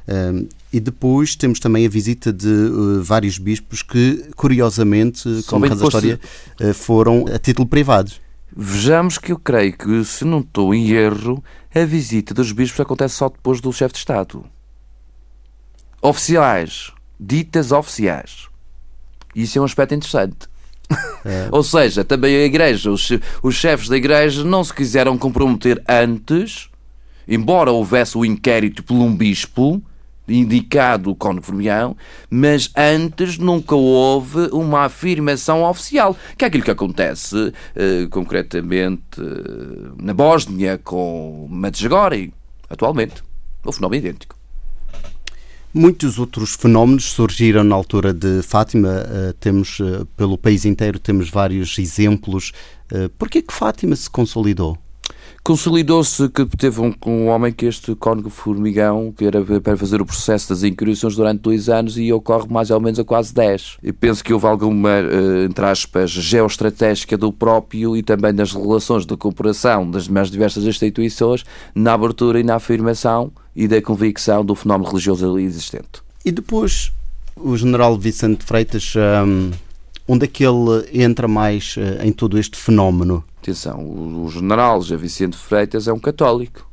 Um, 0.07 0.47
e 0.71 0.79
depois 0.79 1.35
temos 1.35 1.59
também 1.59 1.85
a 1.85 1.89
visita 1.89 2.31
de 2.31 2.47
uh, 2.47 3.03
vários 3.03 3.37
bispos 3.37 3.81
que, 3.81 4.25
curiosamente, 4.35 5.23
como 5.47 5.65
reza 5.65 5.83
a 5.83 5.87
história, 5.87 6.19
uh, 6.61 6.73
foram 6.73 7.25
a 7.27 7.37
título 7.37 7.67
privado. 7.67 8.11
Vejamos 8.55 9.17
que 9.17 9.31
eu 9.31 9.39
creio 9.39 9.73
que, 9.73 10.03
se 10.03 10.25
não 10.25 10.39
estou 10.39 10.73
em 10.73 10.91
erro, 10.91 11.43
a 11.73 11.85
visita 11.85 12.33
dos 12.33 12.51
bispos 12.51 12.81
acontece 12.81 13.15
só 13.15 13.29
depois 13.29 13.61
do 13.61 13.71
chefe 13.71 13.93
de 13.93 13.99
Estado. 13.99 14.45
Oficiais. 16.01 16.91
Ditas 17.19 17.71
oficiais. 17.71 18.49
Isso 19.35 19.57
é 19.57 19.61
um 19.61 19.65
aspecto 19.65 19.93
interessante. 19.93 20.49
É. 21.23 21.47
Ou 21.53 21.63
seja, 21.63 22.03
também 22.03 22.35
a 22.35 22.43
Igreja, 22.43 22.91
os, 22.91 23.09
os 23.41 23.55
chefes 23.55 23.87
da 23.87 23.95
Igreja 23.95 24.43
não 24.43 24.63
se 24.63 24.73
quiseram 24.73 25.17
comprometer 25.17 25.81
antes, 25.87 26.69
embora 27.27 27.71
houvesse 27.71 28.17
o 28.17 28.25
inquérito 28.25 28.83
por 28.83 28.95
um 28.95 29.15
bispo, 29.15 29.81
indicado 30.27 31.15
com 31.15 31.41
Formião, 31.41 31.95
mas 32.29 32.71
antes 32.75 33.37
nunca 33.37 33.75
houve 33.75 34.49
uma 34.51 34.85
afirmação 34.85 35.63
oficial, 35.63 36.15
que 36.37 36.45
é 36.45 36.47
aquilo 36.47 36.63
que 36.63 36.71
acontece 36.71 37.53
eh, 37.75 38.07
concretamente 38.09 39.19
eh, 39.19 39.91
na 40.01 40.13
Bósnia 40.13 40.79
com 40.83 41.47
Medjugorje, 41.49 42.33
atualmente. 42.69 43.23
O 43.63 43.71
fenómeno 43.71 44.03
idêntico. 44.03 44.41
Muitos 45.73 46.19
outros 46.19 46.55
fenómenos 46.55 47.05
surgiram 47.05 47.63
na 47.63 47.75
altura 47.75 48.13
de 48.13 48.41
Fátima. 48.41 48.89
Uh, 48.89 49.33
temos, 49.39 49.79
uh, 49.79 50.05
pelo 50.17 50.37
país 50.37 50.65
inteiro, 50.65 50.99
temos 50.99 51.29
vários 51.29 51.77
exemplos. 51.77 52.51
Uh, 52.91 53.07
Por 53.11 53.29
que 53.29 53.41
Fátima 53.49 53.95
se 53.95 54.09
consolidou? 54.09 54.77
Consolidou-se 55.43 56.29
que 56.29 56.45
teve 56.45 56.81
um, 56.81 56.93
um 57.05 57.27
homem 57.27 57.51
que 57.51 57.65
este 57.65 57.95
cónigo 57.95 58.29
formigão, 58.29 59.11
que 59.11 59.25
era 59.25 59.41
para 59.59 59.75
fazer 59.75 59.99
o 60.01 60.05
processo 60.05 60.49
das 60.49 60.63
inquirições 60.63 61.15
durante 61.15 61.41
dois 61.41 61.67
anos 61.67 61.97
e 61.97 62.13
ocorre 62.13 62.47
mais 62.47 62.69
ou 62.69 62.79
menos 62.79 62.99
a 62.99 63.03
quase 63.03 63.33
dez. 63.33 63.77
E 63.81 63.91
penso 63.91 64.23
que 64.23 64.33
houve 64.33 64.45
alguma, 64.45 64.89
uh, 64.89 65.45
entre 65.45 65.65
aspas, 65.65 66.11
geoestratégica 66.11 67.17
do 67.17 67.33
próprio 67.33 67.97
e 67.97 68.03
também 68.03 68.33
das 68.33 68.53
relações 68.53 69.05
de 69.05 69.17
cooperação 69.17 69.89
das 69.89 70.07
mais 70.07 70.29
diversas 70.29 70.63
instituições 70.65 71.43
na 71.73 71.93
abertura 71.93 72.39
e 72.39 72.43
na 72.43 72.55
afirmação 72.55 73.31
e 73.55 73.67
da 73.67 73.81
convicção 73.81 74.45
do 74.45 74.53
fenómeno 74.53 74.89
religioso 74.89 75.29
ali 75.29 75.43
existente. 75.43 76.01
E 76.23 76.31
depois 76.31 76.91
o 77.35 77.55
general 77.57 77.97
Vicente 77.97 78.43
Freitas, 78.43 78.93
um, 78.95 79.51
onde 80.11 80.25
é 80.25 80.27
que 80.27 80.43
ele 80.43 80.89
entra 80.91 81.25
mais 81.25 81.77
uh, 81.77 82.05
em 82.05 82.11
todo 82.11 82.37
este 82.37 82.57
fenómeno? 82.57 83.23
Atenção, 83.41 83.79
o, 83.79 84.25
o 84.25 84.29
general 84.29 84.81
José 84.81 84.97
Vicente 84.97 85.37
Freitas 85.37 85.87
é 85.87 85.93
um 85.93 85.99
católico. 85.99 86.69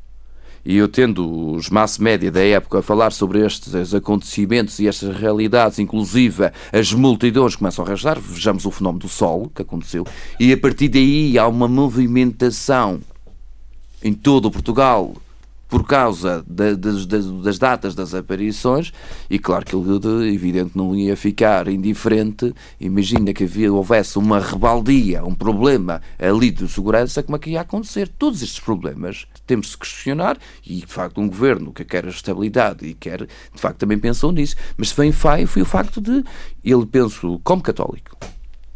E 0.64 0.76
eu 0.76 0.88
tendo 0.88 1.52
os 1.52 1.70
mass 1.70 1.98
média 1.98 2.32
da 2.32 2.42
época 2.42 2.80
a 2.80 2.82
falar 2.82 3.12
sobre 3.12 3.46
estes 3.46 3.94
acontecimentos 3.94 4.80
e 4.80 4.88
estas 4.88 5.16
realidades, 5.16 5.78
inclusive 5.78 6.50
as 6.72 6.92
multidões 6.92 7.54
começam 7.54 7.84
a 7.84 7.88
restar, 7.88 8.18
vejamos 8.20 8.66
o 8.66 8.72
fenómeno 8.72 9.02
do 9.02 9.08
Sol 9.08 9.50
que 9.54 9.62
aconteceu, 9.62 10.04
e 10.40 10.52
a 10.52 10.58
partir 10.58 10.88
daí 10.88 11.38
há 11.38 11.46
uma 11.46 11.68
movimentação 11.68 12.98
em 14.02 14.12
todo 14.12 14.46
o 14.46 14.50
Portugal 14.50 15.14
por 15.68 15.86
causa 15.86 16.44
de, 16.48 16.74
de, 16.76 17.06
das 17.42 17.58
datas 17.58 17.94
das 17.94 18.14
aparições, 18.14 18.92
e 19.28 19.38
claro 19.38 19.64
que 19.64 19.76
ele, 19.76 20.34
evidente, 20.34 20.72
não 20.74 20.96
ia 20.96 21.16
ficar 21.16 21.68
indiferente. 21.68 22.54
Imagina 22.80 23.32
que 23.32 23.44
havia, 23.44 23.72
houvesse 23.72 24.18
uma 24.18 24.40
rebaldia, 24.40 25.24
um 25.24 25.34
problema 25.34 26.00
ali 26.18 26.50
de 26.50 26.66
segurança, 26.68 27.22
como 27.22 27.36
é 27.36 27.38
que 27.38 27.50
ia 27.50 27.60
acontecer? 27.60 28.08
Todos 28.08 28.42
estes 28.42 28.60
problemas 28.60 29.26
temos 29.46 29.68
de 29.68 29.78
questionar, 29.78 30.38
e 30.66 30.76
de 30.76 30.86
facto, 30.86 31.20
um 31.20 31.28
governo 31.28 31.72
que 31.72 31.84
quer 31.84 32.06
a 32.06 32.10
estabilidade 32.10 32.86
e 32.86 32.94
quer, 32.94 33.26
de 33.26 33.60
facto, 33.60 33.78
também 33.78 33.98
pensou 33.98 34.32
nisso, 34.32 34.56
mas 34.76 34.92
bem 34.92 35.12
foi, 35.12 35.46
foi 35.46 35.62
o 35.62 35.66
facto 35.66 36.00
de 36.00 36.24
ele, 36.64 36.86
penso, 36.86 37.40
como 37.44 37.62
católico, 37.62 38.16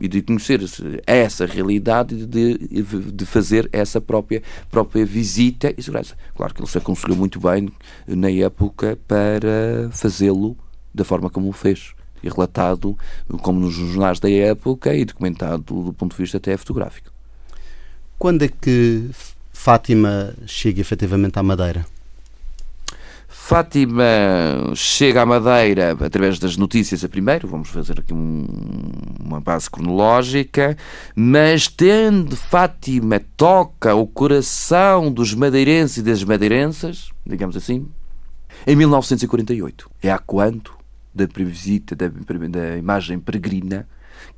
e 0.02 0.08
de 0.08 0.20
conhecer 0.20 0.60
essa 1.06 1.46
realidade 1.46 2.26
de, 2.26 2.58
de 2.58 3.24
fazer 3.24 3.68
essa 3.72 4.00
própria, 4.00 4.42
própria 4.68 5.06
visita 5.06 5.72
e 5.78 5.80
segurança. 5.80 6.16
Claro 6.34 6.52
que 6.52 6.60
ele 6.60 6.68
se 6.68 6.76
aconselhou 6.76 7.16
muito 7.16 7.38
bem 7.38 7.68
na 8.04 8.28
época 8.28 8.98
para 9.06 9.88
fazê-lo 9.92 10.56
da 10.92 11.04
forma 11.04 11.30
como 11.30 11.48
o 11.48 11.52
fez. 11.52 11.94
E 12.20 12.28
relatado 12.28 12.98
como 13.42 13.60
nos 13.60 13.74
jornais 13.74 14.18
da 14.18 14.28
época 14.28 14.92
e 14.92 15.04
documentado 15.04 15.84
do 15.84 15.92
ponto 15.92 16.16
de 16.16 16.22
vista 16.22 16.36
até 16.36 16.56
fotográfico. 16.56 17.12
Quando 18.18 18.42
é 18.42 18.48
que 18.48 19.08
Fátima 19.52 20.34
chega 20.46 20.80
efetivamente 20.80 21.38
à 21.38 21.44
Madeira? 21.44 21.86
Fátima 23.44 24.04
chega 24.72 25.22
à 25.22 25.26
Madeira 25.26 25.96
através 26.00 26.38
das 26.38 26.56
notícias 26.56 27.04
a 27.04 27.08
primeiro, 27.08 27.48
vamos 27.48 27.68
fazer 27.70 27.98
aqui 27.98 28.14
um, 28.14 28.46
uma 29.20 29.40
base 29.40 29.68
cronológica, 29.68 30.76
mas 31.14 31.66
tendo 31.66 32.36
Fátima 32.36 33.20
toca 33.36 33.96
o 33.96 34.06
coração 34.06 35.12
dos 35.12 35.34
madeirenses 35.34 35.96
e 35.98 36.02
das 36.02 36.22
madeirenses, 36.22 37.10
digamos 37.26 37.56
assim, 37.56 37.88
em 38.64 38.76
1948. 38.76 39.90
É 40.00 40.12
há 40.12 40.20
quanto 40.20 40.78
da 41.12 41.26
visita 41.26 41.96
da, 41.96 42.06
da 42.08 42.78
imagem 42.78 43.18
peregrina 43.18 43.88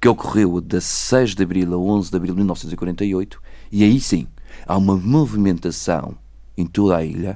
que 0.00 0.08
ocorreu 0.08 0.62
de 0.62 0.80
6 0.80 1.34
de 1.34 1.42
abril 1.42 1.74
a 1.74 1.76
11 1.76 2.10
de 2.10 2.16
abril 2.16 2.32
de 2.32 2.38
1948, 2.38 3.40
e 3.70 3.84
aí 3.84 4.00
sim 4.00 4.26
há 4.66 4.78
uma 4.78 4.96
movimentação 4.96 6.16
em 6.56 6.66
toda 6.66 6.96
a 6.96 7.04
ilha 7.04 7.34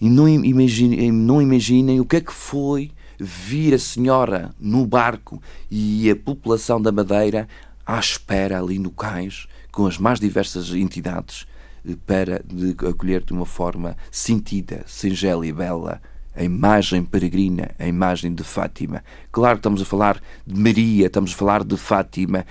e 0.00 0.08
não 0.08 0.28
imaginem, 0.28 1.10
não 1.12 1.42
imaginem 1.42 2.00
o 2.00 2.04
que 2.04 2.16
é 2.16 2.20
que 2.20 2.32
foi 2.32 2.90
vir 3.18 3.74
a 3.74 3.78
senhora 3.78 4.54
no 4.58 4.86
barco 4.86 5.42
e 5.70 6.10
a 6.10 6.16
população 6.16 6.80
da 6.80 6.90
Madeira 6.90 7.48
à 7.84 7.98
espera 7.98 8.58
ali 8.58 8.78
no 8.78 8.90
cais 8.90 9.46
com 9.70 9.86
as 9.86 9.98
mais 9.98 10.18
diversas 10.18 10.70
entidades 10.70 11.46
eh, 11.86 11.96
para 12.06 12.42
acolher 12.88 13.22
de 13.22 13.32
uma 13.32 13.46
forma 13.46 13.96
sentida, 14.10 14.82
singela 14.86 15.46
e 15.46 15.52
bela 15.52 16.00
a 16.34 16.44
imagem 16.44 17.04
peregrina, 17.04 17.70
a 17.78 17.86
imagem 17.86 18.32
de 18.32 18.44
Fátima. 18.44 19.02
Claro 19.32 19.56
que 19.56 19.60
estamos 19.60 19.82
a 19.82 19.84
falar 19.84 20.22
de 20.46 20.58
Maria, 20.58 21.06
estamos 21.06 21.32
a 21.32 21.36
falar 21.36 21.64
de 21.64 21.76
Fátima. 21.76 22.46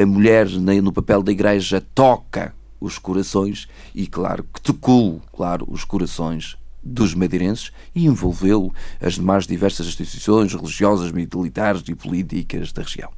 A 0.00 0.06
mulher 0.06 0.48
no 0.50 0.92
papel 0.92 1.22
da 1.22 1.32
igreja 1.32 1.82
toca 1.94 2.54
os 2.82 2.98
corações 2.98 3.68
e, 3.94 4.06
claro, 4.06 4.44
que 4.52 4.60
tocou, 4.60 5.20
claro, 5.32 5.66
os 5.70 5.84
corações 5.84 6.56
dos 6.82 7.14
madeirenses 7.14 7.70
e 7.94 8.06
envolveu 8.06 8.72
as 9.00 9.14
demais 9.14 9.46
diversas 9.46 9.86
instituições 9.86 10.52
religiosas, 10.52 11.12
militares 11.12 11.82
e 11.86 11.94
políticas 11.94 12.72
da 12.72 12.82
região. 12.82 13.10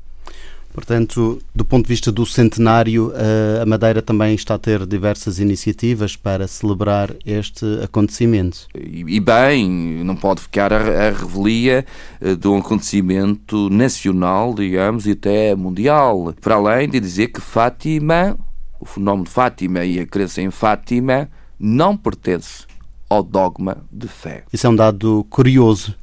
Portanto, 0.75 1.41
do 1.55 1.65
ponto 1.65 1.85
de 1.85 1.89
vista 1.89 2.11
do 2.11 2.27
centenário, 2.27 3.13
eh, 3.15 3.63
a 3.63 3.65
Madeira 3.65 4.03
também 4.03 4.35
está 4.35 4.55
a 4.55 4.59
ter 4.59 4.85
diversas 4.85 5.39
iniciativas 5.39 6.17
para 6.17 6.49
celebrar 6.49 7.15
este 7.25 7.65
acontecimento. 7.81 8.67
E, 8.75 9.21
bem, 9.21 10.03
não 10.03 10.17
pode 10.17 10.41
ficar 10.41 10.73
a, 10.73 10.79
a 10.79 11.11
revelia 11.13 11.87
eh, 12.21 12.35
de 12.35 12.49
um 12.49 12.59
acontecimento 12.59 13.71
nacional, 13.71 14.53
digamos, 14.53 15.07
e 15.07 15.13
até 15.13 15.55
mundial. 15.55 16.35
Para 16.41 16.57
além 16.57 16.89
de 16.89 16.99
dizer 16.99 17.29
que 17.29 17.41
Fátima 17.41 18.37
o 18.85 18.87
fenómeno 18.87 19.25
de 19.25 19.31
Fátima 19.31 19.83
e 19.85 19.99
a 19.99 20.07
crença 20.07 20.43
em 20.43 20.51
Fátima 20.51 21.31
não 21.59 21.97
pertence 21.97 22.67
ao 23.09 23.23
dogma 23.23 23.83
de 23.91 24.07
fé. 24.07 24.45
Isso 24.53 24.67
é 24.67 24.71
um 24.71 24.77
dado 24.77 25.27
curioso. 25.31 25.97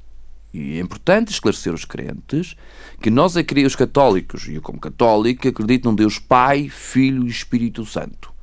E 0.51 0.77
é 0.77 0.79
importante 0.81 1.31
esclarecer 1.31 1.73
os 1.73 1.85
crentes 1.85 2.55
que 2.99 3.09
nós, 3.09 3.35
os 3.35 3.75
católicos, 3.75 4.47
e 4.47 4.55
eu 4.55 4.61
como 4.61 4.79
católico, 4.79 5.47
acredito 5.47 5.87
num 5.87 5.95
Deus 5.95 6.19
Pai, 6.19 6.67
Filho 6.69 7.25
e 7.25 7.29
Espírito 7.29 7.85
Santo. 7.85 8.33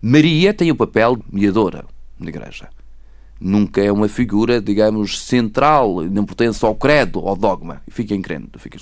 Maria 0.00 0.52
tem 0.52 0.70
o 0.70 0.76
papel 0.76 1.16
de 1.16 1.22
mediadora 1.30 1.84
na 2.18 2.28
Igreja 2.28 2.68
nunca 3.44 3.82
é 3.82 3.92
uma 3.92 4.08
figura, 4.08 4.58
digamos, 4.58 5.20
central, 5.20 6.02
não 6.04 6.24
pertence 6.24 6.64
ao 6.64 6.74
credo, 6.74 7.18
ao 7.20 7.36
dogma. 7.36 7.82
Fiquem 7.88 8.22
crendo. 8.22 8.58
Fiquem... 8.58 8.80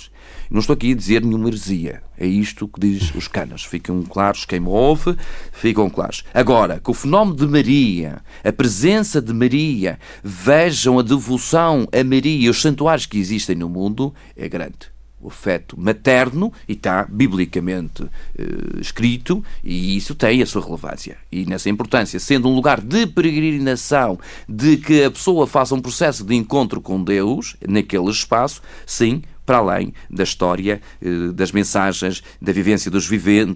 Não 0.49 0.61
estou 0.61 0.73
aqui 0.73 0.93
a 0.93 0.95
dizer 0.95 1.21
nenhuma 1.21 1.49
heresia. 1.49 2.01
É 2.17 2.25
isto 2.25 2.67
que 2.67 2.79
diz 2.79 3.13
os 3.13 3.27
canas. 3.27 3.65
Ficam 3.65 4.01
claros 4.03 4.45
quem 4.45 4.61
me 4.61 4.69
ouve, 4.69 5.17
ficam 5.51 5.89
claros. 5.89 6.23
Agora, 6.33 6.79
que 6.79 6.89
o 6.89 6.93
fenómeno 6.93 7.35
de 7.35 7.45
Maria, 7.45 8.21
a 8.41 8.53
presença 8.53 9.21
de 9.21 9.33
Maria, 9.33 9.99
vejam 10.23 10.97
a 10.97 11.01
devoção 11.01 11.85
a 11.91 12.03
Maria 12.03 12.45
e 12.45 12.49
os 12.49 12.61
santuários 12.61 13.05
que 13.05 13.19
existem 13.19 13.57
no 13.57 13.67
mundo, 13.67 14.13
é 14.37 14.47
grande 14.47 14.92
o 15.23 15.29
afeto 15.29 15.79
materno 15.79 16.51
e 16.67 16.73
está 16.73 17.07
biblicamente 17.09 18.03
eh, 18.37 18.79
escrito 18.79 19.43
e 19.63 19.95
isso 19.95 20.13
tem 20.13 20.41
a 20.41 20.45
sua 20.45 20.63
relevância. 20.63 21.17
E 21.31 21.45
nessa 21.45 21.69
importância, 21.69 22.19
sendo 22.19 22.49
um 22.49 22.55
lugar 22.55 22.81
de 22.81 23.07
peregrinação, 23.07 24.19
de 24.47 24.77
que 24.77 25.03
a 25.03 25.11
pessoa 25.11 25.47
faça 25.47 25.73
um 25.73 25.81
processo 25.81 26.25
de 26.25 26.35
encontro 26.35 26.81
com 26.81 27.01
Deus 27.01 27.55
naquele 27.67 28.09
espaço, 28.09 28.61
sim, 28.85 29.21
para 29.45 29.57
além 29.57 29.93
da 30.09 30.23
história, 30.23 30.81
eh, 31.01 31.31
das 31.33 31.51
mensagens, 31.51 32.23
da 32.41 32.51
vivência 32.51 32.89
dos, 32.89 33.09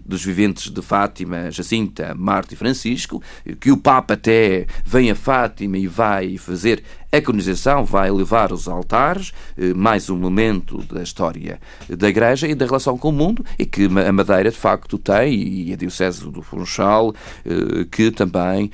dos 0.05 0.23
viventes 0.23 0.69
de 0.69 0.81
Fátima, 0.81 1.51
Jacinta, 1.51 2.13
Marta 2.15 2.53
e 2.53 2.57
Francisco, 2.57 3.21
que 3.59 3.71
o 3.71 3.77
Papa 3.77 4.13
até 4.15 4.67
vem 4.85 5.11
a 5.11 5.15
Fátima 5.15 5.77
e 5.77 5.87
vai 5.87 6.37
fazer 6.37 6.83
a 7.11 7.21
canonização, 7.21 7.85
vai 7.85 8.11
levar 8.11 8.51
os 8.51 8.67
altares, 8.67 9.31
eh, 9.57 9.73
mais 9.73 10.09
um 10.09 10.17
momento 10.17 10.83
da 10.83 11.01
história 11.01 11.59
da 11.89 12.09
Igreja 12.09 12.47
e 12.47 12.55
da 12.55 12.65
relação 12.65 12.97
com 12.97 13.09
o 13.09 13.13
mundo, 13.13 13.45
e 13.57 13.65
que 13.65 13.85
a 13.85 14.11
Madeira 14.11 14.51
de 14.51 14.57
facto 14.57 14.97
tem, 14.97 15.33
e 15.33 15.73
a 15.73 15.75
Diocese 15.75 16.29
do 16.29 16.41
Funchal, 16.41 17.13
eh, 17.45 17.85
que 17.89 18.11
também 18.11 18.71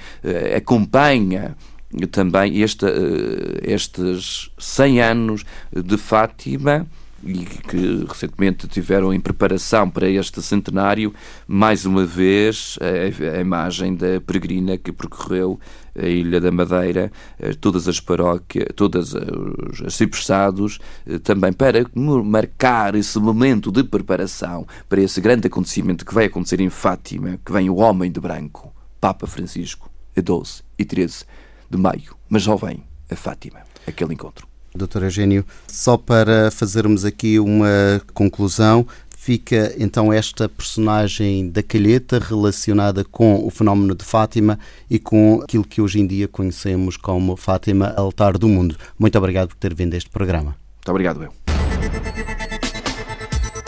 acompanha 0.55 1.55
também 2.11 2.61
este, 2.61 2.85
estes 3.61 4.49
100 4.57 5.01
anos 5.01 5.45
de 5.71 5.97
Fátima 5.97 6.87
e 7.25 7.45
que 7.45 8.05
recentemente 8.07 8.67
tiveram 8.67 9.13
em 9.13 9.19
preparação 9.19 9.89
para 9.89 10.09
este 10.09 10.41
centenário, 10.41 11.13
mais 11.47 11.85
uma 11.85 12.05
vez, 12.05 12.77
a, 12.81 13.39
imagem 13.39 13.95
da 13.95 14.19
peregrina 14.19 14.77
que 14.77 14.91
percorreu 14.91 15.59
a 15.97 16.05
Ilha 16.05 16.41
da 16.41 16.51
Madeira, 16.51 17.11
eh, 17.39 17.53
todas 17.53 17.87
as 17.87 17.99
paróquias, 17.99 18.67
todas 18.75 19.13
os 19.13 19.95
cipressados, 19.95 20.79
eh, 21.05 21.19
também 21.19 21.53
para 21.53 21.85
marcar 22.23 22.95
esse 22.95 23.19
momento 23.19 23.71
de 23.71 23.83
preparação 23.83 24.65
para 24.89 25.01
esse 25.01 25.21
grande 25.21 25.47
acontecimento 25.47 26.05
que 26.05 26.13
vai 26.13 26.25
acontecer 26.25 26.59
em 26.59 26.69
Fátima, 26.69 27.39
que 27.45 27.51
vem 27.51 27.69
o 27.69 27.75
homem 27.75 28.11
de 28.11 28.19
branco, 28.19 28.73
Papa 28.99 29.27
Francisco, 29.27 29.89
a 30.17 30.21
12 30.21 30.63
e 30.77 30.83
13 30.83 31.25
de 31.69 31.77
maio. 31.77 32.15
Mas 32.27 32.43
já 32.43 32.55
vem 32.55 32.83
a 33.09 33.15
Fátima, 33.15 33.61
aquele 33.87 34.13
encontro. 34.13 34.52
Dr. 34.75 35.03
Eugênio, 35.03 35.45
só 35.67 35.97
para 35.97 36.51
fazermos 36.51 37.05
aqui 37.05 37.39
uma 37.39 38.01
conclusão, 38.13 38.85
fica 39.23 39.73
então 39.77 40.11
esta 40.11 40.49
personagem 40.49 41.49
da 41.49 41.63
calheta 41.63 42.19
relacionada 42.19 43.05
com 43.05 43.45
o 43.45 43.49
fenómeno 43.49 43.95
de 43.95 44.03
Fátima 44.03 44.59
e 44.89 44.99
com 44.99 45.39
aquilo 45.41 45.63
que 45.63 45.81
hoje 45.81 45.99
em 45.99 46.07
dia 46.07 46.27
conhecemos 46.27 46.97
como 46.97 47.37
Fátima, 47.37 47.93
altar 47.95 48.37
do 48.37 48.49
mundo. 48.49 48.75
Muito 48.99 49.17
obrigado 49.17 49.47
por 49.47 49.55
ter 49.55 49.73
vindo 49.73 49.93
a 49.93 49.97
este 49.97 50.09
programa. 50.09 50.55
Muito 50.75 50.89
obrigado, 50.89 51.23
eu. 51.23 52.52